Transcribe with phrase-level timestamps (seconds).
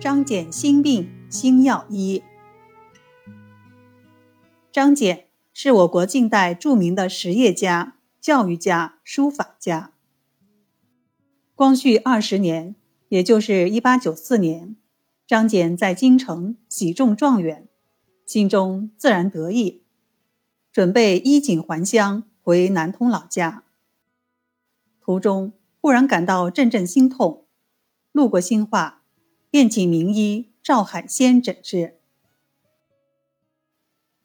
[0.00, 2.22] 张謇心病，心药医。
[4.72, 9.92] 张謇是我国近代著名的实业家、教育家、书法家。
[11.54, 12.74] 光绪二十年，
[13.10, 14.74] 也就是一八九四年，
[15.26, 17.68] 张謇在京城喜中状元，
[18.24, 19.82] 心中自然得意，
[20.72, 23.64] 准备衣锦还乡，回南通老家。
[24.98, 27.44] 途中忽然感到阵阵心痛，
[28.12, 28.99] 路过兴化，
[29.50, 31.98] 便请名医赵海仙诊治。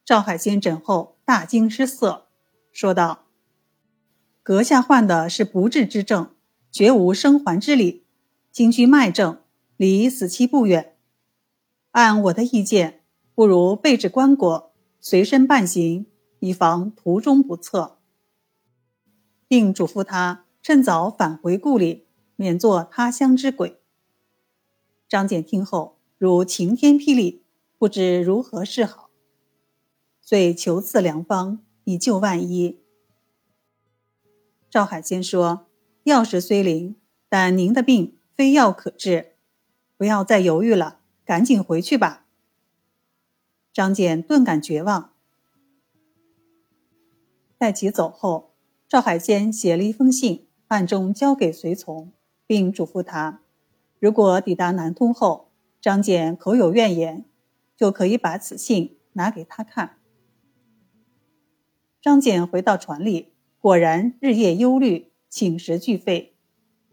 [0.06, 2.28] 赵海仙诊后大惊失色，
[2.72, 3.26] 说道
[4.44, 6.32] ：“阁下患的是不治之症。”
[6.76, 8.06] 绝无生还之理，
[8.52, 9.42] 京居脉症，
[9.78, 10.98] 离死期不远。
[11.92, 13.02] 按我的意见，
[13.34, 16.06] 不如备置棺椁，随身伴行，
[16.40, 18.00] 以防途中不测。
[19.48, 23.80] 并嘱咐他趁早返回故里，免作他乡之鬼。
[25.16, 27.42] 张俭听后如晴天霹雳，
[27.78, 29.10] 不知如何是好，
[30.20, 32.82] 遂求赐良方以救万一。
[34.70, 35.68] 赵海仙说。
[36.04, 36.98] 药石虽灵，
[37.30, 39.36] 但您的病非药可治，
[39.96, 42.26] 不要再犹豫了，赶紧回去吧。
[43.72, 45.14] 张俭顿感绝望。
[47.58, 48.52] 待其走后，
[48.90, 52.12] 赵海仙写了一封信，暗中交给随从，
[52.46, 53.40] 并嘱咐他：
[54.06, 55.50] 如果抵达南通后，
[55.82, 57.26] 张俭口有怨言，
[57.76, 59.98] 就可以把此信拿给他看。
[62.04, 65.12] 张俭回到船里，果然日夜忧虑。
[65.28, 66.36] 寝食俱废，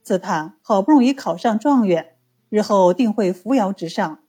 [0.02, 2.16] 自叹好不容易考上状元，
[2.48, 4.20] 日后定会扶摇直上，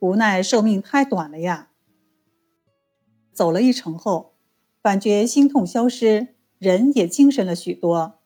[0.00, 1.70] 无奈寿命太短了呀。
[3.32, 4.34] 走了一程后，
[4.82, 8.18] 感觉心痛消失，人也精神了许多。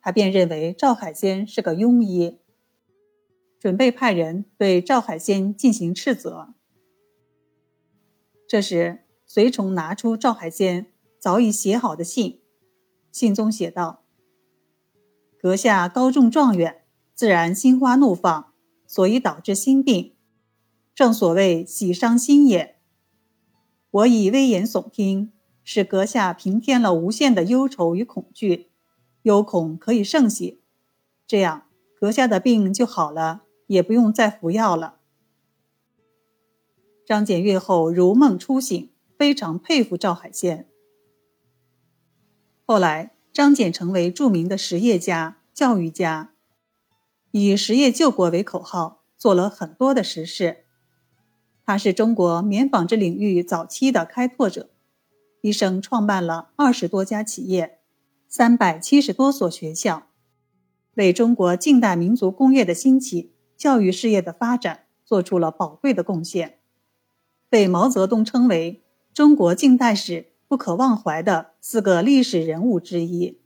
[0.00, 2.38] 他便认为赵海仙是个庸医，
[3.60, 6.54] 准备派人对赵海仙进行斥责。
[8.48, 10.86] 这时，随从拿出赵海仙
[11.18, 12.40] 早已写好的信，
[13.12, 14.02] 信中写道。
[15.38, 16.84] 阁下高中状元，
[17.14, 18.52] 自然心花怒放，
[18.86, 20.14] 所以导致心病。
[20.94, 22.78] 正所谓喜伤心也。
[23.90, 25.32] 我以危言耸听，
[25.62, 28.70] 使阁下平添了无限的忧愁与恐惧，
[29.22, 30.62] 忧恐可以胜喜。
[31.26, 34.96] 这样，阁下的病就好了，也不用再服药了。
[37.06, 40.68] 张简阅后如梦初醒，非常佩服赵海仙。
[42.66, 43.12] 后来。
[43.32, 46.32] 张謇成为著名的实业家、教育家，
[47.30, 50.64] 以“实业救国”为口号，做了很多的实事。
[51.64, 54.68] 他是中国棉纺织领域早期的开拓者，
[55.42, 57.78] 一生创办了二十多家企业，
[58.28, 60.08] 三百七十多所学校，
[60.94, 66.60] 为中国近代民族工业的兴起、教育事业的发展做出了宝贵的贡献，
[67.50, 68.82] 被毛泽东称为
[69.12, 70.28] 中国近代史。
[70.48, 73.39] 不可忘怀的四个历史人物之一。